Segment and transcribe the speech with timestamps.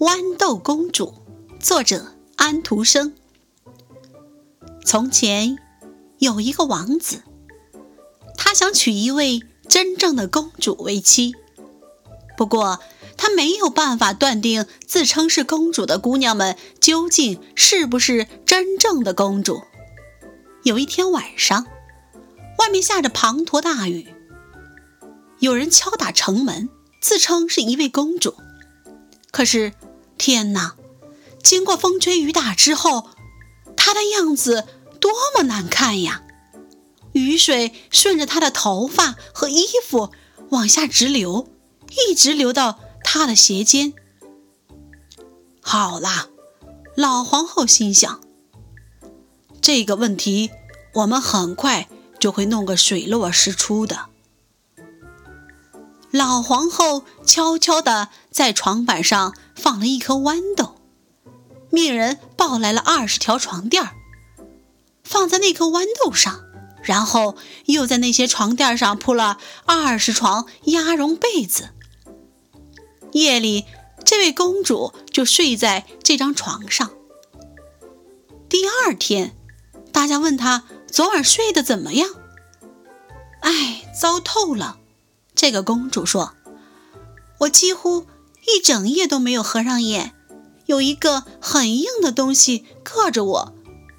[0.00, 1.14] 豌豆公主，
[1.60, 3.14] 作者安徒生。
[4.84, 5.56] 从前
[6.18, 7.22] 有一个王子，
[8.36, 11.32] 他想娶一位真正的公主为妻，
[12.36, 12.80] 不过
[13.16, 19.62] 他没有办法断定自称是公主的姑娘们究竟是不是真正的公主。
[20.64, 21.66] 有一天晚上，
[22.58, 24.08] 外面下着滂沱大雨，
[25.38, 26.68] 有人敲打城门，
[27.00, 28.34] 自称是一位公主，
[29.30, 29.72] 可是。
[30.26, 30.76] 天哪！
[31.42, 33.10] 经过风吹雨打之后，
[33.76, 34.66] 她的样子
[34.98, 36.22] 多么难看呀！
[37.12, 40.12] 雨水顺着她的头发和衣服
[40.48, 41.46] 往下直流，
[42.08, 43.92] 一直流到她的鞋尖。
[45.60, 46.28] 好啦，
[46.96, 48.22] 老皇后心想，
[49.60, 50.50] 这个问题
[50.94, 51.86] 我们很快
[52.18, 54.06] 就会弄个水落石出的。
[56.10, 60.76] 老皇后悄悄地在床板上放了一颗豌豆，
[61.70, 63.90] 命人抱来了二十条床垫
[65.02, 66.44] 放在那颗豌豆上，
[66.82, 71.70] 然后又在那些床垫上铺了二十床鸭绒被子。
[73.12, 73.64] 夜里，
[74.04, 76.90] 这位公主就睡在这张床上。
[78.48, 79.36] 第二天，
[79.92, 82.08] 大家问她昨晚睡得怎么样？
[83.40, 84.78] 哎，糟透了。
[85.34, 86.34] 这个公主说
[87.40, 88.06] ：“我几乎
[88.46, 90.12] 一整夜都没有合上眼，
[90.66, 93.54] 有一个很硬的东西硌着我，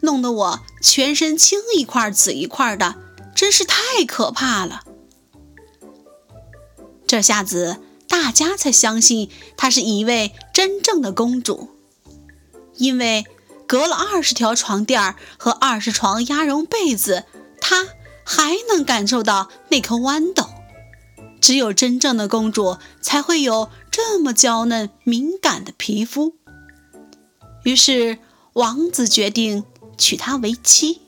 [0.00, 2.96] 弄得我全身青一块紫一块的，
[3.34, 4.82] 真是太可怕了。”
[7.06, 7.78] 这下子
[8.08, 11.70] 大家才相信她是一位真正的公主，
[12.76, 13.24] 因为
[13.66, 17.24] 隔了二十条床垫和二十床鸭绒被子，
[17.60, 17.86] 她
[18.24, 20.48] 还能感受到那颗豌豆。
[21.40, 26.36] 只有真正的公主才会有这么娇嫩敏感的皮肤。
[27.64, 28.18] 于是，
[28.52, 29.64] 王子决定
[29.96, 31.00] 娶她为妻。